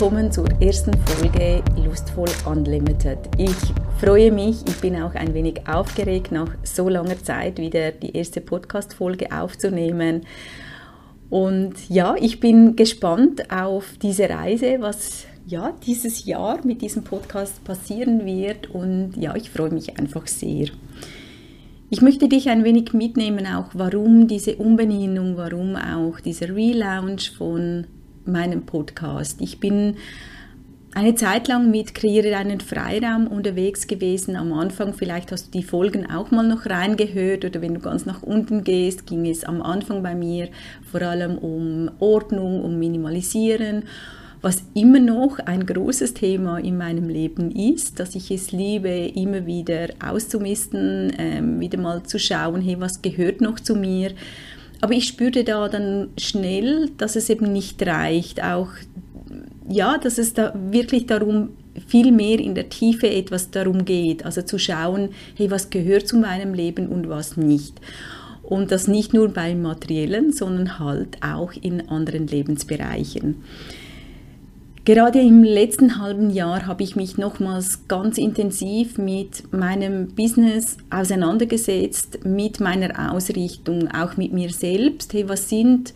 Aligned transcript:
willkommen 0.00 0.30
zur 0.30 0.46
ersten 0.62 0.92
Folge 1.06 1.60
Lustvoll 1.84 2.28
Unlimited. 2.46 3.18
Ich 3.36 3.56
freue 4.00 4.30
mich, 4.30 4.58
ich 4.68 4.76
bin 4.76 4.94
auch 5.02 5.12
ein 5.16 5.34
wenig 5.34 5.66
aufgeregt, 5.66 6.30
nach 6.30 6.54
so 6.62 6.88
langer 6.88 7.20
Zeit 7.20 7.58
wieder 7.58 7.90
die 7.90 8.14
erste 8.14 8.40
Podcast-Folge 8.40 9.32
aufzunehmen. 9.32 10.24
Und 11.30 11.74
ja, 11.88 12.14
ich 12.16 12.38
bin 12.38 12.76
gespannt 12.76 13.50
auf 13.50 13.98
diese 14.00 14.30
Reise, 14.30 14.76
was 14.78 15.24
ja 15.48 15.74
dieses 15.84 16.26
Jahr 16.26 16.64
mit 16.64 16.80
diesem 16.80 17.02
Podcast 17.02 17.64
passieren 17.64 18.24
wird. 18.24 18.70
Und 18.70 19.16
ja, 19.16 19.34
ich 19.34 19.50
freue 19.50 19.70
mich 19.70 19.98
einfach 19.98 20.28
sehr. 20.28 20.68
Ich 21.90 22.02
möchte 22.02 22.28
dich 22.28 22.48
ein 22.48 22.62
wenig 22.62 22.92
mitnehmen, 22.92 23.48
auch 23.48 23.70
warum 23.72 24.28
diese 24.28 24.54
Umbenennung, 24.58 25.36
warum 25.36 25.74
auch 25.74 26.20
dieser 26.20 26.54
Relaunch 26.54 27.32
von 27.36 27.88
meinem 28.28 28.62
Podcast. 28.66 29.40
Ich 29.40 29.58
bin 29.58 29.96
eine 30.94 31.14
Zeit 31.14 31.48
lang 31.48 31.70
mit 31.70 31.94
Kreiere 31.94 32.30
deinen 32.30 32.60
Freiraum 32.60 33.26
unterwegs 33.26 33.86
gewesen. 33.86 34.36
Am 34.36 34.52
Anfang, 34.52 34.94
vielleicht 34.94 35.30
hast 35.30 35.46
du 35.46 35.58
die 35.58 35.62
Folgen 35.62 36.10
auch 36.10 36.30
mal 36.30 36.46
noch 36.46 36.66
reingehört 36.66 37.44
oder 37.44 37.60
wenn 37.60 37.74
du 37.74 37.80
ganz 37.80 38.06
nach 38.06 38.22
unten 38.22 38.64
gehst, 38.64 39.06
ging 39.06 39.26
es 39.26 39.44
am 39.44 39.62
Anfang 39.62 40.02
bei 40.02 40.14
mir 40.14 40.48
vor 40.90 41.02
allem 41.02 41.38
um 41.38 41.90
Ordnung, 42.00 42.64
um 42.64 42.78
Minimalisieren, 42.78 43.84
was 44.40 44.64
immer 44.74 45.00
noch 45.00 45.38
ein 45.40 45.66
großes 45.66 46.14
Thema 46.14 46.58
in 46.58 46.78
meinem 46.78 47.08
Leben 47.08 47.50
ist, 47.50 48.00
dass 48.00 48.14
ich 48.14 48.30
es 48.30 48.52
liebe, 48.52 48.88
immer 48.88 49.46
wieder 49.46 49.88
auszumisten, 50.04 51.12
ähm, 51.18 51.60
wieder 51.60 51.78
mal 51.78 52.02
zu 52.04 52.18
schauen, 52.18 52.60
hey, 52.60 52.80
was 52.80 53.02
gehört 53.02 53.40
noch 53.40 53.60
zu 53.60 53.74
mir 53.74 54.12
aber 54.80 54.92
ich 54.92 55.06
spürte 55.08 55.44
da 55.44 55.68
dann 55.68 56.10
schnell, 56.18 56.90
dass 56.98 57.16
es 57.16 57.30
eben 57.30 57.52
nicht 57.52 57.84
reicht, 57.86 58.42
auch 58.42 58.68
ja, 59.68 59.98
dass 59.98 60.18
es 60.18 60.32
da 60.32 60.54
wirklich 60.54 61.06
darum 61.06 61.50
viel 61.86 62.10
mehr 62.12 62.38
in 62.38 62.54
der 62.54 62.68
Tiefe 62.68 63.08
etwas 63.08 63.50
darum 63.50 63.84
geht, 63.84 64.24
also 64.24 64.42
zu 64.42 64.58
schauen, 64.58 65.10
hey, 65.36 65.50
was 65.50 65.70
gehört 65.70 66.08
zu 66.08 66.16
meinem 66.16 66.54
Leben 66.54 66.88
und 66.88 67.08
was 67.08 67.36
nicht. 67.36 67.80
Und 68.42 68.72
das 68.72 68.88
nicht 68.88 69.12
nur 69.12 69.28
beim 69.28 69.60
materiellen, 69.60 70.32
sondern 70.32 70.78
halt 70.78 71.18
auch 71.22 71.52
in 71.52 71.88
anderen 71.88 72.26
Lebensbereichen. 72.26 73.42
Gerade 74.88 75.20
im 75.20 75.44
letzten 75.44 76.00
halben 76.00 76.30
Jahr 76.30 76.66
habe 76.66 76.82
ich 76.82 76.96
mich 76.96 77.18
nochmals 77.18 77.86
ganz 77.88 78.16
intensiv 78.16 78.96
mit 78.96 79.52
meinem 79.52 80.14
Business 80.14 80.78
auseinandergesetzt, 80.88 82.24
mit 82.24 82.58
meiner 82.58 83.12
Ausrichtung, 83.12 83.90
auch 83.90 84.16
mit 84.16 84.32
mir 84.32 84.48
selbst. 84.48 85.12
Hey, 85.12 85.28
was 85.28 85.50
sind 85.50 85.92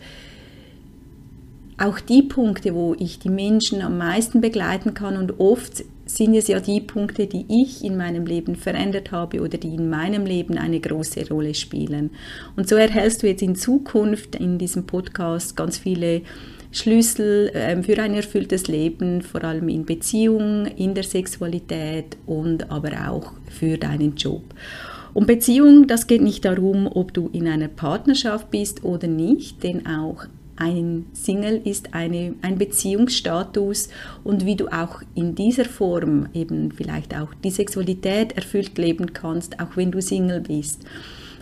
auch 1.79 1.99
die 1.99 2.21
Punkte, 2.21 2.75
wo 2.75 2.95
ich 2.99 3.17
die 3.17 3.31
Menschen 3.31 3.81
am 3.81 3.97
meisten 3.97 4.41
begleiten 4.41 4.93
kann 4.93 5.17
und 5.17 5.39
oft 5.39 5.83
sind 6.05 6.35
es 6.35 6.47
ja 6.47 6.59
die 6.59 6.79
Punkte, 6.79 7.25
die 7.25 7.45
ich 7.49 7.83
in 7.83 7.97
meinem 7.97 8.27
Leben 8.27 8.55
verändert 8.55 9.11
habe 9.11 9.41
oder 9.41 9.57
die 9.57 9.73
in 9.73 9.89
meinem 9.89 10.27
Leben 10.27 10.59
eine 10.59 10.79
große 10.79 11.27
Rolle 11.29 11.55
spielen. 11.55 12.11
Und 12.55 12.69
so 12.69 12.75
erhältst 12.75 13.23
du 13.23 13.27
jetzt 13.27 13.41
in 13.41 13.55
Zukunft 13.55 14.35
in 14.35 14.59
diesem 14.59 14.85
Podcast 14.85 15.55
ganz 15.55 15.79
viele 15.79 16.21
Schlüssel 16.73 17.51
ähm, 17.53 17.83
für 17.83 18.01
ein 18.01 18.15
erfülltes 18.15 18.67
Leben, 18.67 19.21
vor 19.21 19.43
allem 19.43 19.69
in 19.69 19.85
Beziehung, 19.85 20.65
in 20.65 20.95
der 20.95 21.03
Sexualität 21.03 22.17
und 22.25 22.71
aber 22.71 23.09
auch 23.09 23.31
für 23.49 23.77
deinen 23.77 24.15
Job. 24.15 24.41
Und 25.13 25.27
Beziehung, 25.27 25.85
das 25.85 26.07
geht 26.07 26.23
nicht 26.23 26.43
darum, 26.43 26.87
ob 26.87 27.13
du 27.13 27.29
in 27.31 27.47
einer 27.47 27.67
Partnerschaft 27.67 28.49
bist 28.49 28.83
oder 28.83 29.07
nicht, 29.07 29.63
denn 29.63 29.85
auch 29.85 30.25
ein 30.55 31.05
Single 31.13 31.61
ist 31.63 31.93
eine, 31.93 32.33
ein 32.41 32.57
Beziehungsstatus 32.57 33.89
und 34.23 34.45
wie 34.45 34.55
du 34.55 34.67
auch 34.67 35.01
in 35.13 35.35
dieser 35.35 35.65
Form 35.65 36.27
eben 36.33 36.71
vielleicht 36.71 37.15
auch 37.15 37.33
die 37.43 37.51
Sexualität 37.51 38.33
erfüllt 38.33 38.77
leben 38.79 39.13
kannst, 39.13 39.59
auch 39.59 39.75
wenn 39.77 39.91
du 39.91 40.01
Single 40.01 40.41
bist. 40.41 40.81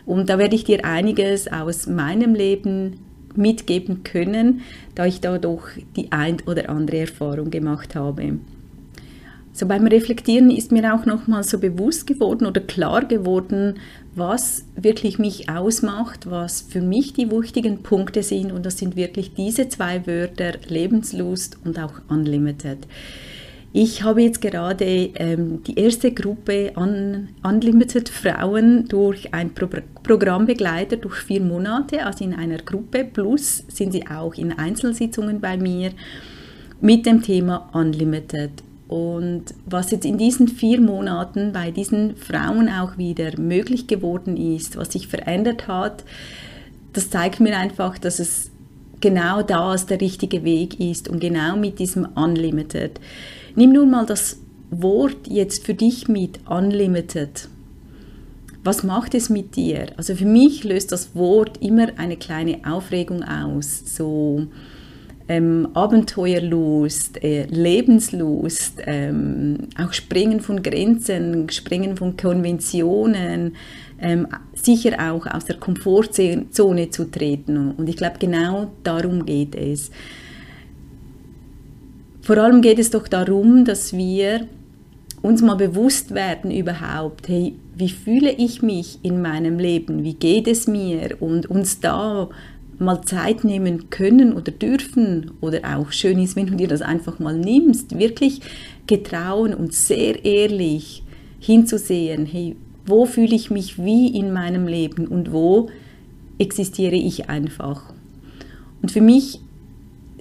Und 0.06 0.30
da 0.30 0.38
werde 0.38 0.56
ich 0.56 0.66
dir 0.66 0.84
einiges 0.84 1.50
aus 1.50 1.88
meinem 1.88 2.36
Leben 2.36 2.98
mitgeben 3.38 4.04
können, 4.04 4.62
da 4.96 5.06
ich 5.06 5.22
da 5.22 5.38
doch 5.38 5.68
die 5.96 6.12
ein 6.12 6.38
oder 6.46 6.70
andere 6.70 7.00
Erfahrung 7.00 7.50
gemacht 7.50 7.96
habe. 7.96 8.40
So 9.54 9.66
beim 9.68 9.86
Reflektieren 9.86 10.50
ist 10.50 10.72
mir 10.72 10.94
auch 10.94 11.06
nochmal 11.06 11.44
so 11.44 11.60
bewusst 11.60 12.08
geworden 12.08 12.46
oder 12.46 12.62
klar 12.62 13.04
geworden, 13.06 13.76
was 14.16 14.66
wirklich 14.76 15.20
mich 15.20 15.50
ausmacht, 15.50 16.30
was 16.30 16.62
für 16.62 16.82
mich 16.82 17.14
die 17.14 17.32
wichtigen 17.32 17.84
Punkte 17.84 18.24
sind 18.24 18.52
und 18.52 18.66
das 18.66 18.78
sind 18.78 18.96
wirklich 18.96 19.34
diese 19.34 19.68
zwei 19.68 20.08
Wörter 20.08 20.54
Lebenslust 20.68 21.58
und 21.66 21.80
auch 21.80 21.94
Unlimited. 22.08 22.80
Ich 23.74 24.04
habe 24.04 24.22
jetzt 24.22 24.42
gerade 24.42 24.84
ähm, 25.16 25.64
die 25.64 25.80
erste 25.80 26.12
Gruppe 26.12 26.74
Un 26.76 27.30
Unlimited 27.42 28.10
Frauen 28.10 28.90
durch 28.90 29.34
ein 29.34 29.54
Pro 29.54 29.68
Programm 30.04 30.46
begleitet, 30.46 31.06
durch 31.06 31.16
vier 31.16 31.40
Monate, 31.40 32.06
also 32.06 32.26
in 32.26 32.34
einer 32.34 32.58
Gruppe. 32.58 33.06
Plus 33.06 33.64
sind 33.70 33.94
sie 33.94 34.08
auch 34.08 34.34
in 34.34 34.52
Einzelsitzungen 34.52 35.40
bei 35.40 35.56
mir 35.56 35.92
mit 36.82 37.06
dem 37.06 37.22
Thema 37.22 37.70
Unlimited. 37.72 38.52
Und 38.90 39.46
was 39.66 39.92
jetzt 39.92 40.04
in 40.04 40.18
diesen 40.18 40.50
vier 40.50 40.82
Monaten 40.82 41.54
bei 41.54 41.72
diesen 41.72 42.18
Frauen 42.18 42.68
auch 42.68 42.98
wieder 42.98 43.40
möglich 43.40 43.88
geworden 43.88 44.36
ist, 44.36 44.76
was 44.76 44.92
sich 44.92 45.08
verändert 45.08 45.70
hat, 45.70 46.04
das 46.92 47.10
zeigt 47.10 47.40
mir 47.40 47.58
einfach, 47.58 47.98
dass 47.98 48.20
es 48.20 48.52
genau 49.00 49.44
das 49.44 49.86
der 49.86 50.02
richtige 50.02 50.44
Weg 50.44 50.78
ist 50.82 51.08
und 51.08 51.22
genau 51.22 51.56
mit 51.56 51.80
diesem 51.80 52.06
Unlimited. 52.16 53.00
Nimm 53.56 53.74
nun 53.74 53.92
mal 53.92 54.06
das 54.06 54.40
Wort 54.70 55.28
jetzt 55.28 55.66
für 55.66 55.74
dich 55.74 56.08
mit 56.08 56.40
Unlimited. 56.50 57.50
Was 58.64 58.84
macht 58.84 59.16
es 59.16 59.30
mit 59.30 59.56
dir? 59.56 59.88
Also 59.98 60.16
für 60.16 60.26
mich 60.26 60.64
löst 60.64 60.92
das 60.92 61.16
Wort 61.16 61.58
immer 61.62 61.88
eine 61.98 62.16
kleine 62.16 62.60
Aufregung 62.64 63.24
aus. 63.24 63.82
So 63.86 64.48
ähm, 65.28 65.70
Abenteuerlust, 65.74 67.24
äh, 67.24 67.46
Lebenslust, 67.46 68.82
ähm, 68.86 69.68
auch 69.78 69.94
Springen 69.94 70.42
von 70.42 70.62
Grenzen, 70.62 71.50
Springen 71.50 71.98
von 71.98 72.16
Konventionen, 72.18 73.56
ähm, 74.00 74.28
sicher 74.54 75.12
auch 75.12 75.26
aus 75.28 75.46
der 75.46 75.58
Komfortzone 75.58 76.90
zu 76.90 77.06
treten. 77.06 77.72
Und 77.72 77.90
ich 77.90 77.98
glaube, 77.98 78.20
genau 78.20 78.72
darum 78.84 79.26
geht 79.26 79.56
es. 79.56 79.92
Vor 82.22 82.38
allem 82.38 82.62
geht 82.62 82.80
es 82.80 82.92
doch 82.92 83.08
darum, 83.08 83.66
dass 83.66 83.94
wir 83.94 84.48
uns 85.22 85.42
mal 85.42 85.56
bewusst 85.56 86.14
werden 86.14 86.52
überhaupt, 86.52 87.28
hey, 87.28 87.56
wie 87.76 87.90
fühle 87.90 88.32
ich 88.32 88.62
mich 88.62 89.00
in 89.04 89.22
meinem 89.22 89.60
Leben, 89.60 90.04
wie 90.04 90.14
geht 90.14 90.48
es 90.48 90.68
mir? 90.68 91.18
Und 91.20 91.48
uns 91.48 91.80
da 91.80 92.30
mal 92.80 93.02
Zeit 93.04 93.44
nehmen 93.44 93.90
können 93.92 94.34
oder 94.34 94.52
dürfen 94.52 95.32
oder 95.40 95.60
auch 95.78 95.92
schön 95.92 96.20
ist, 96.20 96.36
wenn 96.36 96.48
du 96.48 96.56
dir 96.56 96.68
das 96.68 96.82
einfach 96.82 97.20
mal 97.20 97.38
nimmst, 97.38 97.98
wirklich 97.98 98.42
getrauen 98.88 99.54
und 99.54 99.74
sehr 99.74 100.26
ehrlich 100.26 101.04
hinzusehen, 101.40 102.26
hey, 102.26 102.56
wo 102.86 103.06
fühle 103.06 103.36
ich 103.36 103.52
mich 103.52 103.84
wie 103.84 104.08
in 104.08 104.34
meinem 104.34 104.68
Leben 104.68 105.08
und 105.08 105.32
wo 105.32 105.70
existiere 106.40 106.96
ich 106.96 107.30
einfach. 107.30 107.94
Und 108.82 108.92
für 108.92 109.02
mich 109.02 109.40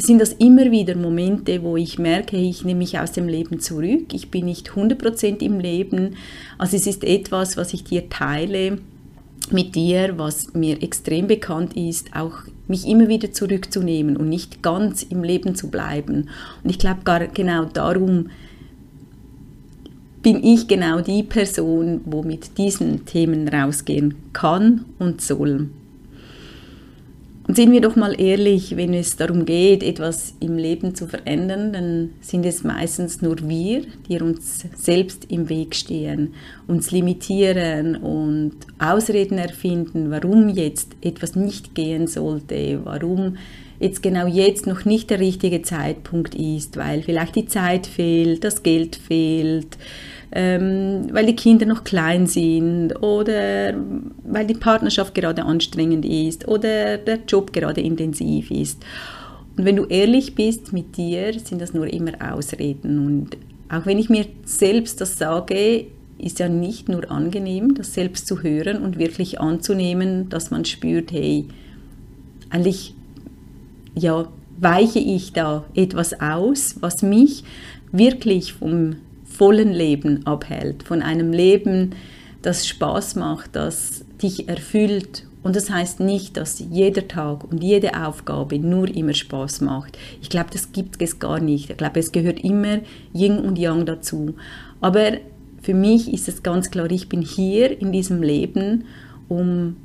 sind 0.02 0.20
das 0.20 0.32
immer 0.34 0.70
wieder 0.70 0.96
Momente, 0.96 1.62
wo 1.62 1.76
ich 1.76 1.98
merke, 1.98 2.36
ich 2.36 2.64
nehme 2.64 2.78
mich 2.78 2.98
aus 2.98 3.12
dem 3.12 3.28
Leben 3.28 3.60
zurück, 3.60 4.12
ich 4.12 4.30
bin 4.30 4.46
nicht 4.46 4.70
100% 4.70 5.42
im 5.42 5.60
Leben. 5.60 6.16
Also 6.58 6.76
es 6.76 6.86
ist 6.86 7.04
etwas, 7.04 7.56
was 7.56 7.74
ich 7.74 7.84
dir 7.84 8.08
teile 8.08 8.78
mit 9.50 9.74
dir, 9.74 10.16
was 10.16 10.54
mir 10.54 10.82
extrem 10.82 11.26
bekannt 11.26 11.76
ist, 11.76 12.14
auch 12.14 12.34
mich 12.68 12.86
immer 12.86 13.08
wieder 13.08 13.32
zurückzunehmen 13.32 14.16
und 14.16 14.28
nicht 14.28 14.62
ganz 14.62 15.02
im 15.02 15.24
Leben 15.24 15.54
zu 15.54 15.68
bleiben. 15.68 16.28
Und 16.62 16.70
ich 16.70 16.78
glaube, 16.78 17.28
genau 17.34 17.64
darum 17.64 18.30
bin 20.22 20.44
ich 20.44 20.68
genau 20.68 21.00
die 21.00 21.22
Person, 21.22 22.02
wo 22.04 22.22
mit 22.22 22.58
diesen 22.58 23.06
Themen 23.06 23.48
rausgehen 23.48 24.14
kann 24.32 24.84
und 24.98 25.20
soll. 25.20 25.68
Und 27.50 27.56
sind 27.56 27.72
wir 27.72 27.80
doch 27.80 27.96
mal 27.96 28.14
ehrlich, 28.20 28.76
wenn 28.76 28.94
es 28.94 29.16
darum 29.16 29.44
geht, 29.44 29.82
etwas 29.82 30.34
im 30.38 30.56
Leben 30.56 30.94
zu 30.94 31.08
verändern, 31.08 31.72
dann 31.72 32.10
sind 32.20 32.46
es 32.46 32.62
meistens 32.62 33.22
nur 33.22 33.38
wir, 33.48 33.82
die 34.08 34.20
uns 34.20 34.66
selbst 34.76 35.26
im 35.32 35.48
Weg 35.48 35.74
stehen, 35.74 36.34
uns 36.68 36.92
limitieren 36.92 37.96
und 37.96 38.52
Ausreden 38.78 39.36
erfinden, 39.36 40.12
warum 40.12 40.48
jetzt 40.48 40.92
etwas 41.00 41.34
nicht 41.34 41.74
gehen 41.74 42.06
sollte, 42.06 42.82
warum 42.84 43.36
jetzt 43.80 44.00
genau 44.00 44.28
jetzt 44.28 44.68
noch 44.68 44.84
nicht 44.84 45.10
der 45.10 45.18
richtige 45.18 45.62
Zeitpunkt 45.62 46.36
ist, 46.36 46.76
weil 46.76 47.02
vielleicht 47.02 47.34
die 47.34 47.46
Zeit 47.46 47.88
fehlt, 47.88 48.44
das 48.44 48.62
Geld 48.62 48.94
fehlt, 48.94 49.76
ähm, 50.32 51.08
weil 51.12 51.26
die 51.26 51.36
Kinder 51.36 51.66
noch 51.66 51.84
klein 51.84 52.26
sind 52.26 52.92
oder 53.02 53.74
weil 54.24 54.46
die 54.46 54.54
Partnerschaft 54.54 55.14
gerade 55.14 55.44
anstrengend 55.44 56.04
ist 56.04 56.46
oder 56.46 56.98
der 56.98 57.20
Job 57.26 57.52
gerade 57.52 57.80
intensiv 57.80 58.50
ist. 58.50 58.84
Und 59.56 59.64
wenn 59.64 59.76
du 59.76 59.84
ehrlich 59.86 60.34
bist 60.34 60.72
mit 60.72 60.96
dir, 60.96 61.32
sind 61.38 61.60
das 61.60 61.74
nur 61.74 61.92
immer 61.92 62.12
Ausreden. 62.32 63.04
Und 63.04 63.36
auch 63.68 63.86
wenn 63.86 63.98
ich 63.98 64.08
mir 64.08 64.26
selbst 64.44 65.00
das 65.00 65.18
sage, 65.18 65.86
ist 66.18 66.38
ja 66.38 66.48
nicht 66.48 66.88
nur 66.88 67.10
angenehm, 67.10 67.74
das 67.74 67.94
selbst 67.94 68.26
zu 68.26 68.42
hören 68.42 68.82
und 68.82 68.98
wirklich 68.98 69.40
anzunehmen, 69.40 70.28
dass 70.28 70.50
man 70.50 70.64
spürt, 70.64 71.12
hey, 71.12 71.46
eigentlich 72.50 72.94
ja, 73.94 74.28
weiche 74.58 74.98
ich 74.98 75.32
da 75.32 75.64
etwas 75.74 76.20
aus, 76.20 76.76
was 76.80 77.02
mich 77.02 77.44
wirklich 77.92 78.52
vom 78.52 78.96
vollen 79.40 79.72
Leben 79.72 80.26
abhält, 80.26 80.82
von 80.82 81.00
einem 81.00 81.32
Leben, 81.32 81.94
das 82.42 82.68
Spaß 82.68 83.16
macht, 83.16 83.56
das 83.56 84.04
dich 84.22 84.50
erfüllt. 84.50 85.24
Und 85.42 85.56
das 85.56 85.70
heißt 85.70 86.00
nicht, 86.00 86.36
dass 86.36 86.62
jeder 86.70 87.08
Tag 87.08 87.50
und 87.50 87.64
jede 87.64 87.98
Aufgabe 88.06 88.58
nur 88.58 88.94
immer 88.94 89.14
Spaß 89.14 89.62
macht. 89.62 89.96
Ich 90.20 90.28
glaube, 90.28 90.50
das 90.52 90.72
gibt 90.72 91.00
es 91.00 91.20
gar 91.20 91.40
nicht. 91.40 91.70
Ich 91.70 91.76
glaube, 91.78 92.00
es 92.00 92.12
gehört 92.12 92.44
immer 92.44 92.80
Yin 93.14 93.38
und 93.38 93.58
Yang 93.58 93.86
dazu. 93.86 94.34
Aber 94.82 95.12
für 95.62 95.72
mich 95.72 96.12
ist 96.12 96.28
es 96.28 96.42
ganz 96.42 96.70
klar, 96.70 96.90
ich 96.90 97.08
bin 97.08 97.22
hier 97.22 97.80
in 97.80 97.92
diesem 97.92 98.22
Leben, 98.22 98.84
um 99.30 99.76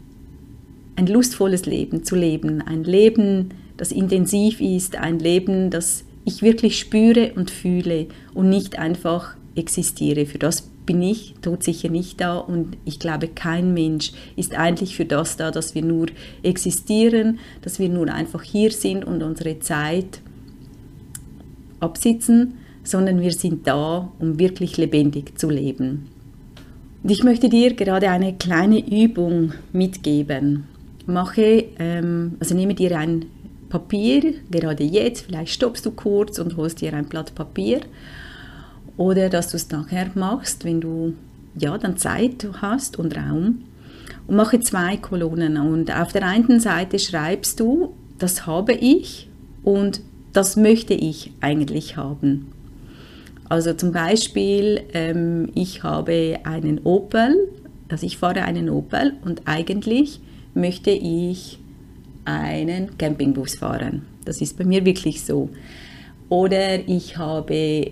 ein 0.98 1.08
lustvolles 1.08 1.66
Leben 1.66 2.04
zu 2.04 2.18
leben. 2.18 2.62
Ein 2.62 2.84
Leben, 2.84 3.52
das 3.78 3.94
intensiv 3.94 4.60
ist, 4.60 4.98
ein 4.98 5.18
Leben, 5.20 5.70
das 5.70 6.04
ich 6.26 6.42
wirklich 6.42 6.78
spüre 6.78 7.32
und 7.36 7.52
fühle 7.52 8.08
und 8.34 8.50
nicht 8.50 8.78
einfach 8.78 9.38
existiere. 9.56 10.26
Für 10.26 10.38
das 10.38 10.62
bin 10.86 11.02
ich 11.02 11.36
todsicher 11.42 11.90
nicht 11.90 12.22
da 12.22 12.38
und 12.38 12.78
ich 12.86 13.00
glaube, 13.00 13.28
kein 13.28 13.74
Mensch 13.74 14.12
ist 14.36 14.54
eigentlich 14.56 14.96
für 14.96 15.06
das 15.06 15.38
da, 15.38 15.52
dass 15.52 15.76
wir 15.76 15.82
nur 15.82 16.08
existieren, 16.44 17.40
dass 17.62 17.80
wir 17.80 17.90
nur 17.90 18.14
einfach 18.14 18.44
hier 18.44 18.72
sind 18.72 19.04
und 19.04 19.24
unsere 19.24 19.60
Zeit 19.60 20.22
absitzen, 21.80 22.56
sondern 22.84 23.22
wir 23.22 23.32
sind 23.32 23.66
da, 23.68 24.12
um 24.20 24.38
wirklich 24.40 24.78
lebendig 24.78 25.40
zu 25.40 25.50
leben. 25.50 26.08
Und 27.04 27.10
ich 27.10 27.24
möchte 27.24 27.50
dir 27.50 27.74
gerade 27.74 28.10
eine 28.10 28.36
kleine 28.36 28.80
Übung 28.80 29.54
mitgeben. 29.74 30.66
Mache, 31.08 31.66
ähm, 31.78 32.36
also 32.40 32.56
nehme 32.56 32.74
dir 32.74 32.98
ein 32.98 33.26
Papier, 33.70 34.36
gerade 34.50 34.84
jetzt, 34.84 35.26
vielleicht 35.26 35.54
stoppst 35.54 35.86
du 35.86 35.92
kurz 35.92 36.40
und 36.40 36.58
holst 36.58 36.82
dir 36.82 36.94
ein 36.94 37.06
Blatt 37.06 37.34
Papier 37.36 37.82
oder 38.98 39.30
dass 39.30 39.50
du 39.50 39.58
es 39.58 39.70
nachher 39.70 40.10
machst, 40.16 40.66
wenn 40.66 40.82
du 40.82 41.14
ja 41.58 41.78
dann 41.78 41.98
Zeit 41.98 42.48
hast 42.62 42.98
und 42.98 43.16
Raum 43.16 43.64
und 44.28 44.36
mache 44.36 44.60
zwei 44.60 44.98
Kolonnen 44.98 45.58
und 45.58 45.96
auf 45.96 46.12
der 46.12 46.28
einen 46.28 46.60
Seite 46.60 47.00
schreibst 47.00 47.60
du, 47.60 47.96
das 48.18 48.46
habe 48.48 48.74
ich 48.74 49.30
und 49.64 50.02
das 50.34 50.56
möchte 50.56 50.94
ich 50.94 51.32
eigentlich 51.42 51.98
haben. 51.98 52.52
Also 53.48 53.74
zum 53.74 53.92
Beispiel, 53.92 54.82
ähm, 54.94 55.50
ich 55.54 55.84
habe 55.84 56.40
einen 56.44 56.80
Opel, 56.84 57.36
also 57.90 58.06
ich 58.06 58.18
fahre 58.18 58.44
einen 58.44 58.70
Opel 58.70 59.14
und 59.24 59.44
eigentlich 59.46 60.20
möchte 60.54 60.90
ich 60.90 61.60
einen 62.26 62.98
Campingbus 62.98 63.56
fahren. 63.56 64.02
Das 64.26 64.42
ist 64.42 64.58
bei 64.58 64.66
mir 64.66 64.84
wirklich 64.84 65.24
so. 65.24 65.50
Oder 66.30 66.88
ich 66.90 67.18
habe 67.18 67.92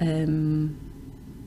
ähm, 0.00 0.74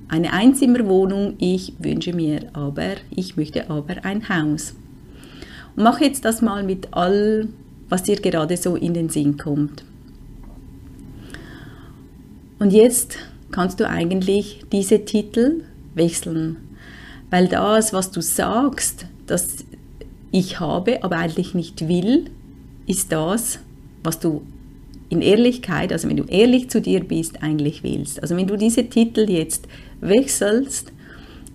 eine 0.08 0.34
Einzimmerwohnung, 0.34 1.36
ich 1.38 1.74
wünsche 1.80 2.14
mir 2.14 2.50
aber, 2.54 2.96
ich 3.12 3.36
möchte 3.36 3.70
aber 3.70 4.06
ein 4.06 4.30
Haus. 4.30 4.76
Und 5.76 5.84
mach 5.84 6.00
jetzt 6.00 6.26
das 6.26 6.42
mal 6.42 6.64
mit 6.64 6.94
all, 6.94 7.50
was 7.90 8.04
dir 8.04 8.16
gerade 8.16 8.58
so 8.58 8.76
in 8.76 8.94
den 8.94 9.10
Sinn 9.10 9.38
kommt. 9.38 9.84
Und 12.60 12.72
jetzt 12.72 13.18
kannst 13.52 13.80
du 13.80 13.88
eigentlich 13.88 14.64
diese 14.72 15.06
Titel 15.06 15.64
wechseln, 15.94 16.58
weil 17.30 17.48
das, 17.48 17.94
was 17.94 18.12
du 18.12 18.22
sagst, 18.22 19.06
das 19.26 19.66
ich 20.32 20.60
habe, 20.60 21.04
aber 21.04 21.18
eigentlich 21.18 21.54
nicht 21.54 21.88
will, 21.88 22.30
ist 22.88 23.12
das, 23.12 23.60
was 24.04 24.20
du 24.20 24.42
in 25.10 25.22
Ehrlichkeit, 25.22 25.92
also 25.94 26.10
wenn 26.10 26.18
du 26.18 26.26
ehrlich 26.26 26.70
zu 26.70 26.82
dir 26.82 27.04
bist, 27.04 27.42
eigentlich 27.42 27.84
willst. 27.84 28.22
Also 28.22 28.36
wenn 28.36 28.48
du 28.48 28.58
diese 28.58 28.90
Titel 28.90 29.30
jetzt 29.30 29.68
wechselst, 30.02 30.92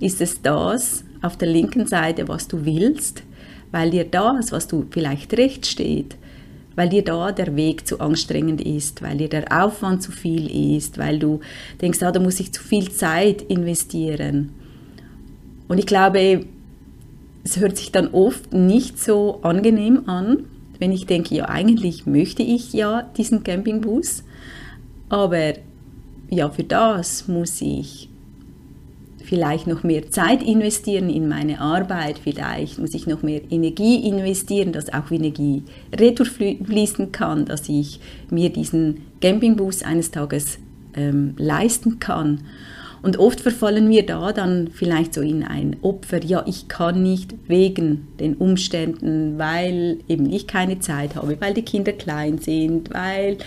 ist 0.00 0.20
es 0.20 0.40
das 0.42 1.04
auf 1.20 1.36
der 1.36 1.48
linken 1.48 1.86
Seite, 1.86 2.28
was 2.28 2.48
du 2.48 2.64
willst, 2.64 3.22
weil 3.70 3.90
dir 3.90 4.04
das, 4.04 4.52
was 4.52 4.66
du 4.68 4.86
vielleicht 4.90 5.36
recht 5.36 5.66
steht, 5.66 6.16
weil 6.74 6.88
dir 6.88 7.04
da 7.04 7.32
der 7.32 7.54
Weg 7.56 7.86
zu 7.86 8.00
anstrengend 8.00 8.60
ist, 8.60 9.02
weil 9.02 9.18
dir 9.18 9.28
der 9.28 9.64
Aufwand 9.64 10.02
zu 10.02 10.12
viel 10.12 10.76
ist, 10.76 10.98
weil 10.98 11.18
du 11.18 11.40
denkst, 11.80 12.02
ah, 12.02 12.12
da 12.12 12.20
muss 12.20 12.40
ich 12.40 12.52
zu 12.52 12.62
viel 12.62 12.90
Zeit 12.90 13.42
investieren. 13.42 14.50
Und 15.68 15.78
ich 15.78 15.86
glaube, 15.86 16.46
es 17.44 17.58
hört 17.58 17.76
sich 17.76 17.92
dann 17.92 18.08
oft 18.08 18.52
nicht 18.52 18.98
so 18.98 19.40
angenehm 19.42 20.08
an, 20.08 20.44
wenn 20.78 20.92
ich 20.92 21.06
denke, 21.06 21.34
ja, 21.34 21.48
eigentlich 21.48 22.06
möchte 22.06 22.42
ich 22.42 22.72
ja 22.72 23.02
diesen 23.16 23.44
Campingbus, 23.44 24.24
aber 25.08 25.54
ja, 26.30 26.48
für 26.48 26.64
das 26.64 27.28
muss 27.28 27.60
ich 27.60 28.08
vielleicht 29.22 29.66
noch 29.66 29.82
mehr 29.82 30.10
Zeit 30.10 30.42
investieren 30.42 31.08
in 31.08 31.28
meine 31.28 31.60
Arbeit, 31.60 32.18
vielleicht 32.18 32.78
muss 32.78 32.94
ich 32.94 33.06
noch 33.06 33.22
mehr 33.22 33.40
Energie 33.50 34.06
investieren, 34.08 34.72
dass 34.72 34.92
auch 34.92 35.10
Energie 35.10 35.62
retour 35.98 36.26
fließen 36.26 37.12
kann, 37.12 37.44
dass 37.44 37.68
ich 37.68 38.00
mir 38.30 38.50
diesen 38.50 39.02
Campingbus 39.20 39.82
eines 39.82 40.10
Tages 40.10 40.58
ähm, 40.94 41.34
leisten 41.38 41.98
kann. 41.98 42.42
Und 43.02 43.18
oft 43.18 43.40
verfallen 43.40 43.90
wir 43.90 44.06
da 44.06 44.32
dann 44.32 44.68
vielleicht 44.72 45.14
so 45.14 45.22
in 45.22 45.42
ein 45.42 45.76
Opfer, 45.82 46.24
ja, 46.24 46.44
ich 46.46 46.68
kann 46.68 47.02
nicht 47.02 47.34
wegen 47.48 48.06
den 48.20 48.34
Umständen, 48.34 49.38
weil 49.38 49.98
eben 50.08 50.32
ich 50.32 50.46
keine 50.46 50.78
Zeit 50.78 51.16
habe, 51.16 51.40
weil 51.40 51.52
die 51.52 51.62
Kinder 51.62 51.92
klein 51.92 52.38
sind, 52.38 52.94
weil 52.94 53.38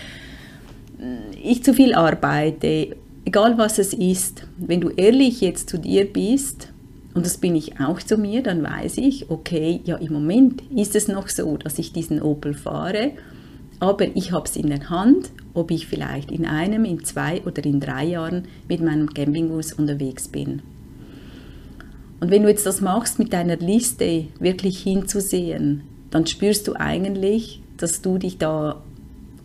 äh, 1.00 1.38
ich 1.42 1.64
zu 1.64 1.74
viel 1.74 1.94
arbeite, 1.94 2.98
egal 3.24 3.58
was 3.58 3.80
es 3.80 3.94
ist. 3.94 4.46
Wenn 4.58 4.82
du 4.82 4.90
ehrlich 4.90 5.40
jetzt 5.40 5.70
zu 5.70 5.78
dir 5.78 6.06
bist, 6.06 6.68
und 7.14 7.26
das 7.26 7.38
bin 7.38 7.56
ich 7.56 7.80
auch 7.80 8.00
zu 8.00 8.18
mir, 8.18 8.44
dann 8.44 8.62
weiß 8.62 8.98
ich, 8.98 9.30
okay, 9.30 9.80
ja, 9.86 9.96
im 9.96 10.12
Moment 10.12 10.64
ist 10.76 10.98
es 10.98 11.08
noch 11.08 11.30
so, 11.30 11.56
dass 11.56 11.80
ich 11.80 11.94
diesen 11.94 12.22
Opel 12.22 12.54
fahre 12.54 13.12
aber 13.80 14.16
ich 14.16 14.32
habe 14.32 14.46
es 14.46 14.56
in 14.56 14.68
der 14.68 14.90
Hand, 14.90 15.32
ob 15.54 15.72
ich 15.72 15.88
vielleicht 15.88 16.32
in 16.32 16.46
einem, 16.46 16.86
in 16.86 17.04
zwei 17.04 17.42
oder 17.42 17.64
in 17.66 17.80
drei 17.80 18.06
Jahren 18.06 18.44
mit 18.68 18.82
meinem 18.82 19.14
Campingbus 19.14 19.74
unterwegs 19.74 20.28
bin. 20.28 20.62
Und 22.20 22.32
wenn 22.32 22.44
du 22.44 22.50
jetzt 22.50 22.66
das 22.66 22.82
machst, 22.82 23.20
mit 23.20 23.34
deiner 23.34 23.58
Liste 23.58 24.26
wirklich 24.40 24.80
hinzusehen, 24.80 25.82
dann 26.12 26.26
spürst 26.26 26.68
du 26.68 26.74
eigentlich, 26.74 27.62
dass 27.78 28.02
du 28.02 28.18
dich 28.18 28.38
da 28.38 28.82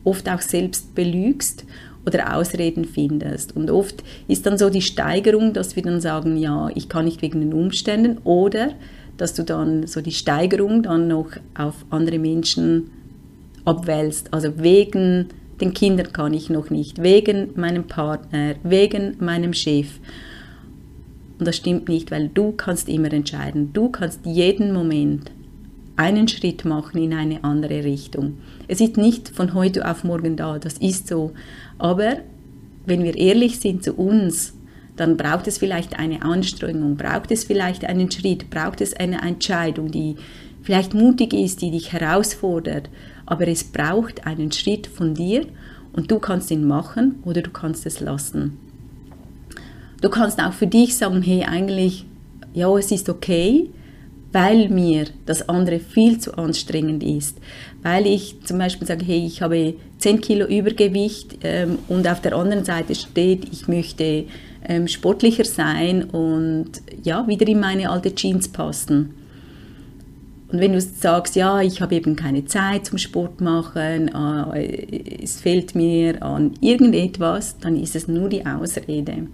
oft 0.05 0.29
auch 0.29 0.41
selbst 0.41 0.95
belügst 0.95 1.65
oder 2.07 2.37
Ausreden 2.37 2.85
findest. 2.85 3.57
Und 3.57 3.71
oft 3.71 4.03
ist 4.29 4.47
dann 4.47 4.57
so 4.57 4.71
die 4.71 4.83
Steigerung, 4.83 5.53
dass 5.53 5.77
wir 5.77 5.83
dann 5.83 6.01
sagen, 6.01 6.37
ja, 6.37 6.69
ich 6.75 6.89
kann 6.89 7.05
nicht 7.05 7.23
wegen 7.23 7.41
den 7.41 7.53
Umständen 7.53 8.19
oder 8.25 8.71
dass 9.17 9.35
du 9.35 9.43
dann 9.43 9.87
so 9.87 10.01
die 10.01 10.13
Steigerung 10.13 10.83
dann 10.83 11.09
noch 11.09 11.29
auf 11.55 11.85
andere 11.91 12.19
Menschen 12.19 12.91
abwälzt. 13.71 14.33
Also 14.33 14.59
wegen 14.59 15.29
den 15.61 15.75
Kindern 15.75 16.13
kann 16.13 16.35
ich 16.35 16.51
noch 16.51 16.71
nicht, 16.71 17.03
wegen 17.03 17.51
meinem 17.55 17.85
Partner, 17.85 18.55
wegen 18.63 19.17
meinem 19.21 19.53
Chef. 19.53 19.99
Und 21.39 21.47
das 21.47 21.57
stimmt 21.57 21.89
nicht, 21.89 22.11
weil 22.11 22.29
du 22.29 22.53
kannst 22.53 22.89
immer 22.89 23.13
entscheiden. 23.13 23.73
Du 23.73 23.89
kannst 23.91 24.27
jeden 24.27 24.73
Moment 24.73 25.31
einen 25.97 26.29
Schritt 26.29 26.65
machen 26.65 27.03
in 27.03 27.13
eine 27.13 27.45
andere 27.45 27.85
Richtung. 27.85 28.39
Es 28.69 28.81
ist 28.81 28.97
nicht 28.97 29.29
von 29.29 29.55
heute 29.55 29.89
auf 29.89 30.03
morgen 30.03 30.37
da, 30.37 30.59
das 30.59 30.79
ist 30.79 31.09
so. 31.09 31.33
Aber 31.79 32.17
wenn 32.87 33.05
wir 33.05 33.17
ehrlich 33.17 33.61
sind 33.61 33.85
zu 33.85 33.95
uns, 33.95 34.55
dann 34.97 35.17
braucht 35.17 35.47
es 35.47 35.59
vielleicht 35.59 35.99
eine 35.99 36.23
Anstrengung, 36.23 36.97
braucht 36.97 37.31
es 37.31 37.45
vielleicht 37.45 37.85
einen 37.85 38.11
Schritt, 38.11 38.51
braucht 38.51 38.81
es 38.81 38.95
eine 38.95 39.23
Entscheidung, 39.23 39.91
die 39.91 40.17
vielleicht 40.63 40.95
mutig 40.95 41.33
ist, 41.33 41.63
die 41.63 41.71
dich 41.71 41.93
herausfordert, 41.93 42.91
aber 43.27 43.49
es 43.49 43.65
braucht 43.65 44.27
einen 44.27 44.53
Schritt 44.53 44.87
von 44.87 45.15
dir 45.15 45.47
und 45.93 46.11
du 46.11 46.19
kannst 46.19 46.51
ihn 46.51 46.67
machen 46.67 47.17
oder 47.25 47.43
du 47.43 47.51
kannst 47.51 47.87
es 47.87 48.01
lassen. 48.01 48.59
Du 50.01 50.09
kannst 50.09 50.41
auch 50.41 50.53
für 50.53 50.67
dich 50.67 50.97
sagen, 50.97 51.23
hey, 51.23 51.45
eigentlich, 51.45 52.07
ja, 52.55 52.75
es 52.77 52.91
ist 52.91 53.09
okay, 53.09 53.71
weil 54.33 54.69
mir 54.69 55.07
das 55.27 55.49
andere 55.49 55.81
viel 55.81 56.19
zu 56.19 56.37
anstrengend 56.39 57.03
ist. 57.03 57.39
Weil 57.83 58.07
ich 58.07 58.37
zum 58.45 58.59
Beispiel 58.59 58.87
sage, 58.87 59.05
hey, 59.05 59.27
ich 59.27 59.43
habe 59.43 59.75
10 59.99 60.21
Kilo 60.21 60.47
Übergewicht 60.47 61.39
ähm, 61.43 61.79
und 61.89 62.07
auf 62.09 62.21
der 62.21 62.35
anderen 62.35 62.65
Seite 62.65 62.95
steht, 62.95 63.53
ich 63.53 63.69
möchte 63.69 64.25
ähm, 64.67 64.89
sportlicher 64.89 65.45
sein 65.45 66.05
und 66.05 66.71
ja, 67.03 67.27
wieder 67.27 67.47
in 67.49 67.61
meine 67.61 67.91
alte 67.91 68.15
Jeans 68.15 68.49
passen. 68.49 69.15
Und 70.53 70.61
wenn 70.61 70.73
du 70.73 70.81
sagst, 70.81 71.37
ja, 71.37 71.61
ich 71.61 71.81
habe 71.81 71.95
eben 71.95 72.17
keine 72.17 72.45
Zeit 72.45 72.87
zum 72.87 72.99
Sport 72.99 73.41
machen, 73.41 74.09
äh, 74.09 75.23
es 75.23 75.41
fehlt 75.41 75.75
mir 75.75 76.23
an 76.23 76.55
irgendetwas, 76.61 77.59
dann 77.59 77.77
ist 77.77 77.95
es 77.95 78.09
nur 78.09 78.29
die 78.29 78.45
Ausrede. 78.45 79.29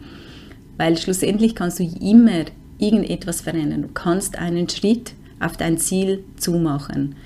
Weil 0.76 0.98
schlussendlich 0.98 1.54
kannst 1.54 1.78
du 1.78 1.84
immer 1.84 2.44
irgendetwas 2.78 3.40
verändern. 3.40 3.82
Du 3.82 3.88
kannst 3.88 4.38
einen 4.38 4.68
Schritt 4.68 5.14
auf 5.40 5.56
dein 5.56 5.78
Ziel 5.78 6.22
zumachen. 6.36 7.16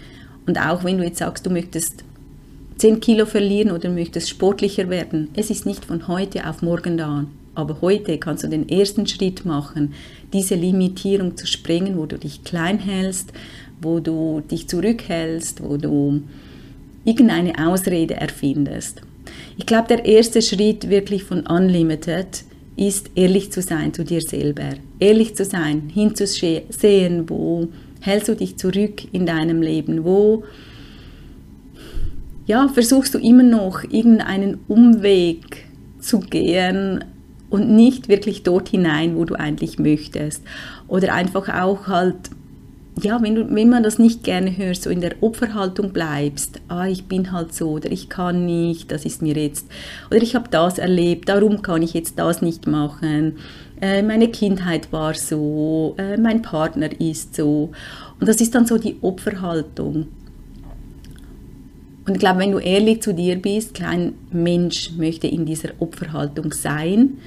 Und 0.47 0.59
auch 0.59 0.85
wenn 0.85 0.99
du 0.99 1.05
jetzt 1.05 1.19
sagst, 1.19 1.47
du 1.47 1.51
möchtest 1.51 2.05
10 2.79 3.01
Kilo 3.01 3.27
verlieren 3.27 3.73
oder 3.73 3.91
möchtest 3.91 4.31
sportlicher 4.31 4.89
werden, 4.89 5.29
es 5.35 5.51
ist 5.51 5.67
nicht 5.67 5.85
von 5.85 6.09
heute 6.09 6.49
auf 6.49 6.63
morgen 6.63 6.97
da. 6.97 7.27
Aber 7.55 7.81
heute 7.81 8.17
kannst 8.19 8.45
du 8.45 8.49
den 8.49 8.69
ersten 8.69 9.07
Schritt 9.07 9.45
machen, 9.45 9.95
diese 10.33 10.55
Limitierung 10.55 11.37
zu 11.37 11.47
sprengen, 11.47 11.99
wo 11.99 12.07
du 12.07 12.17
dich 12.17 12.45
klein 12.45 12.79
hältst, 12.79 13.33
wo 13.81 14.01
du 14.01 14.43
dich 14.51 14.69
zurückhältst, 14.69 15.63
wo 15.63 15.77
du 15.77 16.23
irgendeine 17.05 17.53
Ausrede 17.67 18.15
erfindest. 18.15 19.03
Ich 19.57 19.67
glaube, 19.67 19.89
der 19.89 20.05
erste 20.05 20.43
Schritt 20.43 20.89
wirklich 20.89 21.25
von 21.25 21.47
Unlimited 21.47 22.45
ist, 22.77 23.11
ehrlich 23.15 23.53
zu 23.53 23.63
sein 23.63 23.93
zu 23.93 24.05
dir 24.05 24.21
selber. 24.21 24.71
Ehrlich 24.99 25.37
zu 25.37 25.45
sein, 25.45 25.91
hinzusehen, 25.93 27.29
wo 27.29 27.69
hältst 28.01 28.29
du 28.29 28.37
dich 28.37 28.57
zurück 28.57 29.03
in 29.13 29.27
deinem 29.27 29.61
Leben, 29.61 30.05
wo 30.05 30.45
ja, 32.47 32.67
versuchst 32.69 33.15
du 33.15 33.19
immer 33.19 33.45
noch 33.45 33.85
irgendeinen 33.85 34.59
Umweg 34.67 35.67
zu 36.01 36.19
gehen 36.19 37.05
und 37.49 37.71
nicht 37.71 38.09
wirklich 38.09 38.43
dort 38.43 38.71
hinein, 38.71 39.17
wo 39.17 39.25
du 39.25 39.35
eigentlich 39.35 39.79
möchtest. 39.79 40.43
Oder 40.89 41.15
einfach 41.15 41.49
auch 41.49 41.87
halt 41.87 42.31
ja, 43.03 43.23
wenn, 43.23 43.35
du, 43.35 43.55
wenn 43.55 43.69
man 43.69 43.83
das 43.83 43.99
nicht 43.99 44.25
gerne 44.25 44.57
hört, 44.57 44.77
so 44.77 44.91
in 44.91 45.01
der 45.01 45.23
Opferhaltung 45.23 45.93
bleibst, 45.93 46.61
ah, 46.69 46.87
ich 46.87 47.05
bin 47.05 47.33
halt 47.33 47.55
so 47.55 47.71
oder 47.71 47.91
ich 47.91 48.09
kann 48.09 48.47
nicht, 48.47 48.91
das 48.91 49.05
ist 49.05 49.23
mir 49.23 49.35
jetzt, 49.35 49.67
oder 50.11 50.23
ich 50.23 50.35
habe 50.35 50.49
das 50.51 50.79
erlebt, 50.79 51.29
darum 51.29 51.63
kann 51.63 51.83
ich 51.83 51.95
jetzt 51.95 52.19
das 52.19 52.43
nicht 52.43 52.67
machen, 52.67 53.39
äh, 53.81 54.03
meine 54.03 54.29
Kindheit 54.29 54.93
war 54.93 55.15
so, 55.15 55.95
äh, 55.99 56.17
mein 56.19 56.43
Partner 56.43 56.89
ist 57.01 57.35
so. 57.35 57.71
Und 58.19 58.29
das 58.29 58.41
ist 58.41 58.55
dann 58.55 58.67
so 58.67 58.77
die 58.77 58.97
Opferhaltung. 59.01 60.09
Und 62.07 62.15
ich 62.15 62.19
glaube, 62.19 62.41
wenn 62.41 62.53
du 62.53 62.59
ehrlich 62.59 63.03
zu 63.03 63.15
dir 63.15 63.37
bist, 63.37 63.75
kein 63.75 64.15
Mensch 64.31 64.93
möchte 64.97 65.27
in 65.27 65.47
dieser 65.47 65.71
Opferhaltung 65.79 66.53
sein, 66.53 67.19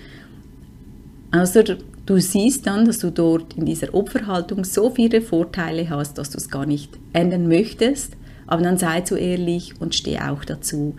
außer 1.32 1.64
Du 2.06 2.20
siehst 2.20 2.68
dann, 2.68 2.86
dass 2.86 3.00
du 3.00 3.12
dort 3.12 3.54
in 3.54 3.66
dieser 3.66 3.94
Opferhaltung 3.94 4.66
so 4.66 4.90
viele 4.90 5.22
Vorteile 5.22 5.90
hast, 5.90 6.18
dass 6.18 6.32
du 6.32 6.38
es 6.38 6.50
gar 6.50 6.66
nicht 6.66 6.90
ändern 7.14 7.48
möchtest, 7.48 8.18
aber 8.46 8.62
dann 8.62 8.78
sei 8.78 9.04
so 9.06 9.16
ehrlich 9.16 9.80
und 9.80 9.96
steh 9.96 10.20
auch 10.20 10.44
dazu. 10.44 10.96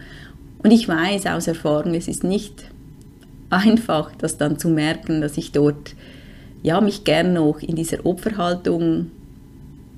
Und 0.62 0.70
ich 0.70 0.88
weiß 0.88 1.26
aus 1.26 1.46
Erfahrung, 1.46 1.94
es 1.94 2.08
ist 2.08 2.24
nicht 2.24 2.64
einfach, 3.50 4.12
das 4.16 4.38
dann 4.38 4.58
zu 4.58 4.68
merken, 4.68 5.20
dass 5.20 5.36
ich 5.36 5.52
dort 5.52 5.94
ja, 6.62 6.80
mich 6.80 7.04
gern 7.04 7.34
noch 7.34 7.60
in 7.60 7.76
dieser 7.76 8.06
Opferhaltung 8.06 9.10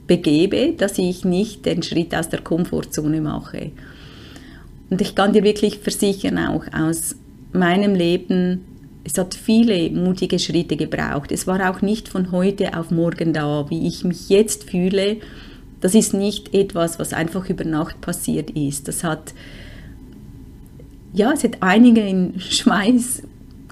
begebe, 0.08 0.74
dass 0.76 0.98
ich 0.98 1.24
nicht 1.24 1.66
den 1.66 1.84
Schritt 1.84 2.14
aus 2.16 2.28
der 2.28 2.40
Komfortzone 2.40 3.20
mache. 3.20 3.70
Und 4.90 5.00
ich 5.00 5.14
kann 5.14 5.32
dir 5.32 5.44
wirklich 5.44 5.78
versichern, 5.78 6.38
auch 6.38 6.64
aus 6.72 7.14
meinem 7.52 7.94
Leben, 7.94 8.62
es 9.06 9.16
hat 9.16 9.34
viele 9.36 9.88
mutige 9.90 10.40
Schritte 10.40 10.76
gebraucht. 10.76 11.30
Es 11.30 11.46
war 11.46 11.70
auch 11.70 11.80
nicht 11.80 12.08
von 12.08 12.32
heute 12.32 12.76
auf 12.76 12.90
morgen 12.90 13.32
da, 13.32 13.66
wie 13.70 13.86
ich 13.86 14.02
mich 14.02 14.28
jetzt 14.28 14.68
fühle. 14.68 15.18
Das 15.80 15.94
ist 15.94 16.12
nicht 16.12 16.52
etwas, 16.52 16.98
was 16.98 17.12
einfach 17.12 17.48
über 17.48 17.64
Nacht 17.64 18.00
passiert 18.00 18.50
ist. 18.50 18.88
Das 18.88 19.04
hat, 19.04 19.32
ja, 21.12 21.32
es 21.32 21.44
hat 21.44 21.58
einige 21.60 22.32
Schweiß 22.40 23.22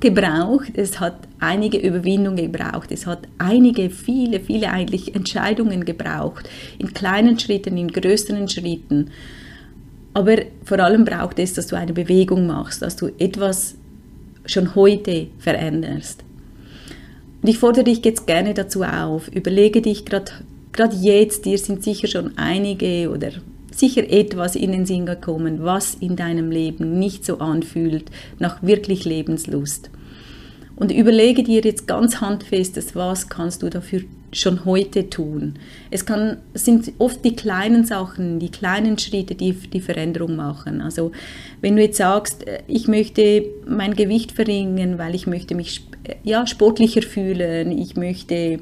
gebraucht, 0.00 0.72
es 0.74 1.00
hat 1.00 1.26
einige 1.40 1.78
Überwindung 1.78 2.36
gebraucht, 2.36 2.92
es 2.92 3.04
hat 3.04 3.26
einige, 3.38 3.90
viele, 3.90 4.38
viele 4.38 4.70
eigentlich 4.70 5.16
Entscheidungen 5.16 5.84
gebraucht, 5.84 6.48
in 6.78 6.94
kleinen 6.94 7.40
Schritten, 7.40 7.76
in 7.76 7.88
größeren 7.88 8.48
Schritten. 8.48 9.10
Aber 10.12 10.36
vor 10.64 10.78
allem 10.78 11.04
braucht 11.04 11.40
es, 11.40 11.54
dass 11.54 11.66
du 11.66 11.76
eine 11.76 11.92
Bewegung 11.92 12.46
machst, 12.46 12.82
dass 12.82 12.94
du 12.94 13.08
etwas 13.18 13.74
schon 14.46 14.74
heute 14.74 15.28
veränderst. 15.38 16.24
Und 17.42 17.48
ich 17.48 17.58
fordere 17.58 17.84
dich 17.84 18.04
jetzt 18.04 18.26
gerne 18.26 18.54
dazu 18.54 18.82
auf, 18.82 19.28
überlege 19.28 19.82
dich 19.82 20.04
gerade 20.04 20.96
jetzt, 21.00 21.44
dir 21.44 21.58
sind 21.58 21.82
sicher 21.82 22.08
schon 22.08 22.36
einige 22.36 23.10
oder 23.10 23.32
sicher 23.70 24.08
etwas 24.10 24.56
in 24.56 24.72
den 24.72 24.86
Sinn 24.86 25.06
gekommen, 25.06 25.62
was 25.62 25.94
in 25.94 26.16
deinem 26.16 26.50
Leben 26.50 26.98
nicht 26.98 27.24
so 27.24 27.38
anfühlt 27.38 28.10
nach 28.38 28.62
wirklich 28.62 29.04
Lebenslust. 29.04 29.90
Und 30.76 30.90
überlege 30.90 31.42
dir 31.42 31.60
jetzt 31.60 31.86
ganz 31.86 32.20
handfestes, 32.20 32.96
was 32.96 33.28
kannst 33.28 33.62
du 33.62 33.70
dafür 33.70 34.02
schon 34.32 34.64
heute 34.64 35.08
tun. 35.08 35.54
Es, 35.90 36.04
kann, 36.04 36.38
es 36.52 36.64
sind 36.64 36.92
oft 36.98 37.24
die 37.24 37.36
kleinen 37.36 37.84
Sachen, 37.84 38.40
die 38.40 38.50
kleinen 38.50 38.98
Schritte, 38.98 39.34
die 39.34 39.52
die 39.52 39.80
Veränderung 39.80 40.36
machen. 40.36 40.80
Also 40.80 41.12
wenn 41.60 41.76
du 41.76 41.82
jetzt 41.82 41.98
sagst, 41.98 42.46
äh, 42.46 42.62
ich 42.66 42.88
möchte 42.88 43.44
mein 43.66 43.94
Gewicht 43.94 44.32
verringern, 44.32 44.98
weil 44.98 45.14
ich 45.14 45.26
möchte 45.26 45.54
mich 45.54 45.86
äh, 46.04 46.16
ja, 46.24 46.46
sportlicher 46.46 47.02
fühlen, 47.02 47.70
ich 47.70 47.96
möchte 47.96 48.58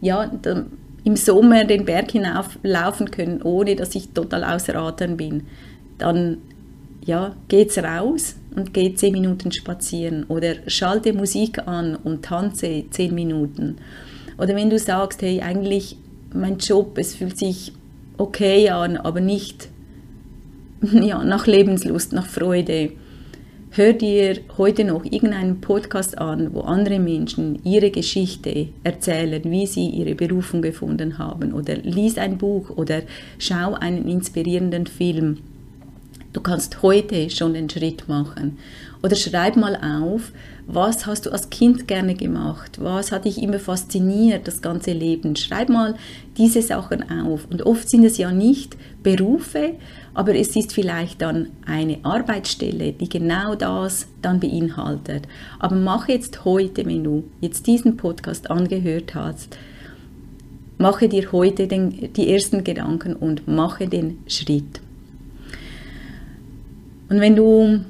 ja, 0.00 0.30
im 1.04 1.16
Sommer 1.16 1.64
den 1.64 1.84
Berg 1.84 2.12
hinauflaufen 2.12 3.10
können, 3.10 3.42
ohne 3.42 3.76
dass 3.76 3.94
ich 3.94 4.10
total 4.10 4.44
außer 4.44 4.76
Atem 4.76 5.16
bin, 5.16 5.42
dann 5.98 6.38
ja, 7.04 7.34
geht's 7.48 7.78
raus 7.78 8.36
und 8.56 8.74
geh 8.74 8.94
zehn 8.94 9.12
Minuten 9.12 9.52
spazieren 9.52 10.24
oder 10.24 10.54
schalte 10.66 11.12
Musik 11.12 11.68
an 11.68 11.94
und 11.94 12.24
tanze 12.24 12.84
zehn 12.90 13.14
Minuten. 13.14 13.76
Oder 14.38 14.56
wenn 14.56 14.70
du 14.70 14.78
sagst, 14.78 15.22
hey, 15.22 15.40
eigentlich 15.40 15.96
mein 16.34 16.58
Job, 16.58 16.98
es 16.98 17.14
fühlt 17.14 17.38
sich 17.38 17.72
okay 18.16 18.70
an, 18.70 18.96
aber 18.96 19.20
nicht 19.20 19.68
ja, 20.92 21.22
nach 21.22 21.46
Lebenslust, 21.46 22.12
nach 22.12 22.26
Freude. 22.26 22.92
Hör 23.70 23.92
dir 23.92 24.38
heute 24.56 24.84
noch 24.84 25.04
irgendeinen 25.04 25.60
Podcast 25.60 26.16
an, 26.16 26.54
wo 26.54 26.60
andere 26.60 26.98
Menschen 26.98 27.58
ihre 27.62 27.90
Geschichte 27.90 28.68
erzählen, 28.84 29.42
wie 29.44 29.66
sie 29.66 29.88
ihre 29.88 30.14
Berufung 30.14 30.62
gefunden 30.62 31.18
haben. 31.18 31.52
Oder 31.52 31.76
lies 31.76 32.16
ein 32.16 32.38
Buch 32.38 32.70
oder 32.70 33.02
schau 33.38 33.74
einen 33.74 34.08
inspirierenden 34.08 34.86
Film 34.86 35.38
Du 36.36 36.42
kannst 36.42 36.82
heute 36.82 37.30
schon 37.30 37.54
den 37.54 37.70
Schritt 37.70 38.10
machen. 38.10 38.58
Oder 39.02 39.16
schreib 39.16 39.56
mal 39.56 39.74
auf, 39.74 40.32
was 40.66 41.06
hast 41.06 41.24
du 41.24 41.30
als 41.30 41.48
Kind 41.48 41.88
gerne 41.88 42.14
gemacht? 42.14 42.78
Was 42.78 43.10
hat 43.10 43.24
dich 43.24 43.40
immer 43.40 43.58
fasziniert, 43.58 44.46
das 44.46 44.60
ganze 44.60 44.92
Leben? 44.92 45.34
Schreib 45.34 45.70
mal 45.70 45.94
diese 46.36 46.60
Sachen 46.60 47.08
auf. 47.08 47.46
Und 47.50 47.62
oft 47.62 47.88
sind 47.88 48.04
es 48.04 48.18
ja 48.18 48.32
nicht 48.32 48.76
Berufe, 49.02 49.76
aber 50.12 50.34
es 50.34 50.54
ist 50.54 50.74
vielleicht 50.74 51.22
dann 51.22 51.48
eine 51.64 52.00
Arbeitsstelle, 52.02 52.92
die 52.92 53.08
genau 53.08 53.54
das 53.54 54.06
dann 54.20 54.38
beinhaltet. 54.38 55.22
Aber 55.58 55.76
mach 55.76 56.06
jetzt 56.06 56.44
heute, 56.44 56.84
wenn 56.84 57.02
du 57.02 57.24
jetzt 57.40 57.66
diesen 57.66 57.96
Podcast 57.96 58.50
angehört 58.50 59.14
hast, 59.14 59.56
mache 60.76 61.08
dir 61.08 61.32
heute 61.32 61.66
den, 61.66 62.12
die 62.12 62.30
ersten 62.30 62.62
Gedanken 62.62 63.16
und 63.16 63.48
mache 63.48 63.88
den 63.88 64.18
Schritt. 64.26 64.82
Und 67.08 67.20
wenn 67.20 67.36
du 67.36 67.80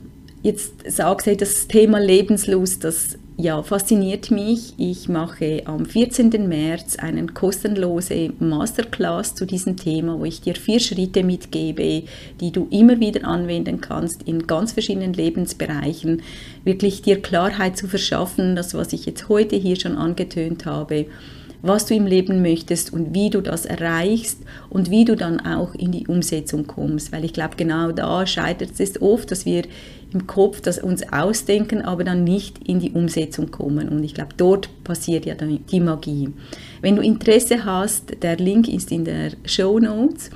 jetzt 0.43 0.91
sagst, 0.91 1.27
hey, 1.27 1.37
das 1.37 1.69
Thema 1.69 1.99
Lebenslust, 1.99 2.85
das 2.85 3.19
ja, 3.39 3.63
fasziniert 3.63 4.31
mich. 4.31 4.73
Ich 4.79 5.11
mache 5.11 5.63
am 5.67 5.85
14. 5.85 6.49
März 6.49 6.97
einen 6.97 7.35
kostenlose 7.35 8.33
Masterclass 8.39 9.35
zu 9.35 9.45
diesem 9.45 9.77
Thema, 9.77 10.19
wo 10.19 10.25
ich 10.25 10.41
dir 10.41 10.55
vier 10.55 10.81
Schritte 10.81 11.23
mitgebe, 11.23 12.05
die 12.41 12.51
du 12.51 12.67
immer 12.71 12.99
wieder 12.99 13.27
anwenden 13.29 13.83
kannst 13.83 14.23
in 14.23 14.47
ganz 14.47 14.73
verschiedenen 14.73 15.13
Lebensbereichen, 15.13 16.23
wirklich 16.65 17.03
dir 17.03 17.21
Klarheit 17.21 17.77
zu 17.77 17.89
verschaffen, 17.89 18.57
das 18.57 18.73
was 18.73 18.95
ich 18.95 19.05
jetzt 19.05 19.29
heute 19.29 19.57
hier 19.57 19.79
schon 19.79 19.97
angetönt 19.97 20.65
habe 20.65 21.05
was 21.63 21.87
du 21.87 21.95
im 21.95 22.07
Leben 22.07 22.43
möchtest 22.43 22.93
und 22.93 23.15
wie 23.15 23.31
du 23.31 23.41
das 23.41 23.67
erreichst 23.67 24.41
und 24.71 24.91
wie 24.91 25.05
du 25.05 25.17
dann 25.17 25.41
auch 25.41 25.75
in 25.75 25.93
die 25.93 26.07
Umsetzung 26.07 26.67
kommst. 26.67 27.13
Weil 27.13 27.25
ich 27.25 27.33
glaube, 27.33 27.57
genau 27.57 27.93
da 27.93 28.27
scheitert 28.27 28.79
es 28.79 29.01
oft, 29.01 29.31
dass 29.31 29.47
wir 29.47 29.65
im 30.13 30.27
Kopf 30.27 30.61
das 30.61 30.79
uns 30.79 31.13
ausdenken, 31.13 31.83
aber 31.83 32.05
dann 32.05 32.25
nicht 32.25 32.67
in 32.67 32.81
die 32.81 32.93
Umsetzung 32.93 33.51
kommen. 33.51 33.89
Und 33.89 34.05
ich 34.05 34.15
glaube, 34.15 34.31
dort 34.37 34.69
passiert 34.85 35.27
ja 35.27 35.35
dann 35.35 35.61
die 35.71 35.81
Magie. 35.81 36.31
Wenn 36.81 36.97
du 36.97 37.03
Interesse 37.03 37.65
hast, 37.65 38.23
der 38.23 38.37
Link 38.37 38.69
ist 38.69 38.93
in 38.93 39.05
der 39.05 39.33
Show 39.45 39.79
Notes. 39.79 40.31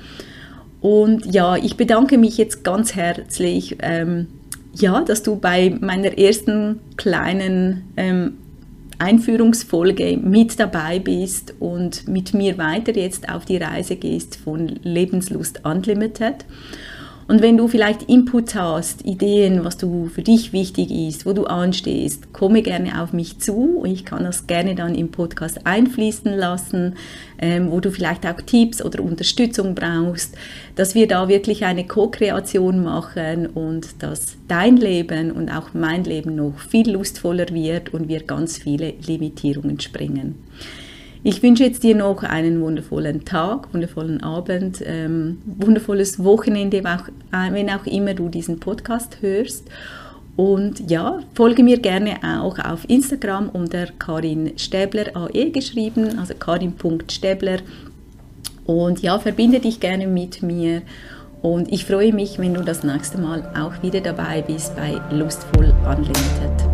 Und 0.81 1.31
ja, 1.33 1.55
ich 1.55 1.77
bedanke 1.77 2.17
mich 2.17 2.37
jetzt 2.37 2.63
ganz 2.63 2.95
herzlich, 2.95 3.77
ähm, 3.81 4.27
ja, 4.73 5.01
dass 5.01 5.21
du 5.23 5.35
bei 5.35 5.75
meiner 5.79 6.17
ersten 6.17 6.79
kleinen 6.97 7.83
ähm, 7.97 8.37
Einführungsfolge 9.01 10.15
mit 10.17 10.59
dabei 10.59 10.99
bist 10.99 11.55
und 11.59 12.07
mit 12.07 12.35
mir 12.35 12.59
weiter 12.59 12.95
jetzt 12.95 13.29
auf 13.29 13.45
die 13.45 13.57
Reise 13.57 13.95
gehst 13.95 14.35
von 14.35 14.67
Lebenslust 14.83 15.65
Unlimited. 15.65 16.45
Und 17.31 17.41
wenn 17.41 17.55
du 17.55 17.69
vielleicht 17.69 18.03
Input 18.09 18.55
hast, 18.55 19.05
Ideen, 19.05 19.63
was 19.63 19.77
du 19.77 20.09
für 20.13 20.21
dich 20.21 20.51
wichtig 20.51 20.91
ist, 20.91 21.25
wo 21.25 21.31
du 21.31 21.45
anstehst, 21.45 22.33
komme 22.33 22.61
gerne 22.61 23.01
auf 23.01 23.13
mich 23.13 23.39
zu 23.39 23.77
und 23.77 23.89
ich 23.89 24.03
kann 24.03 24.25
das 24.25 24.47
gerne 24.47 24.75
dann 24.75 24.95
im 24.95 25.11
Podcast 25.11 25.65
einfließen 25.65 26.33
lassen, 26.33 26.95
ähm, 27.39 27.71
wo 27.71 27.79
du 27.79 27.89
vielleicht 27.89 28.25
auch 28.27 28.41
Tipps 28.41 28.83
oder 28.83 29.01
Unterstützung 29.01 29.75
brauchst, 29.75 30.35
dass 30.75 30.93
wir 30.93 31.07
da 31.07 31.29
wirklich 31.29 31.63
eine 31.63 31.87
Co-Kreation 31.87 32.83
machen 32.83 33.47
und 33.47 34.03
dass 34.03 34.35
dein 34.49 34.75
Leben 34.75 35.31
und 35.31 35.49
auch 35.51 35.73
mein 35.73 36.03
Leben 36.03 36.35
noch 36.35 36.59
viel 36.59 36.91
lustvoller 36.91 37.47
wird 37.53 37.93
und 37.93 38.09
wir 38.09 38.23
ganz 38.23 38.57
viele 38.57 38.95
Limitierungen 39.07 39.79
springen. 39.79 40.35
Ich 41.23 41.43
wünsche 41.43 41.63
jetzt 41.63 41.83
dir 41.83 41.95
noch 41.95 42.23
einen 42.23 42.61
wundervollen 42.61 43.25
Tag, 43.25 43.71
wundervollen 43.73 44.23
Abend, 44.23 44.81
ähm, 44.83 45.37
wundervolles 45.45 46.23
Wochenende, 46.23 46.79
auch, 46.79 47.07
äh, 47.31 47.53
wenn 47.53 47.69
auch 47.69 47.85
immer 47.85 48.15
du 48.15 48.27
diesen 48.27 48.59
Podcast 48.59 49.17
hörst. 49.21 49.69
Und 50.35 50.89
ja, 50.89 51.19
folge 51.35 51.61
mir 51.61 51.77
gerne 51.77 52.15
auch 52.23 52.57
auf 52.57 52.89
Instagram 52.89 53.49
unter 53.49 53.85
Karin 53.99 54.53
Stäbler 54.57 55.15
AE 55.15 55.51
geschrieben, 55.51 56.17
also 56.17 56.33
karin.stäbler. 56.33 57.59
Und 58.65 59.03
ja, 59.03 59.19
verbinde 59.19 59.59
dich 59.59 59.79
gerne 59.79 60.07
mit 60.07 60.41
mir. 60.41 60.81
Und 61.43 61.71
ich 61.71 61.85
freue 61.85 62.13
mich, 62.13 62.39
wenn 62.39 62.55
du 62.55 62.61
das 62.61 62.83
nächste 62.83 63.19
Mal 63.19 63.43
auch 63.55 63.83
wieder 63.83 64.01
dabei 64.01 64.41
bist 64.41 64.75
bei 64.75 64.99
Lustvoll 65.15 65.71
Unlimited. 65.85 66.70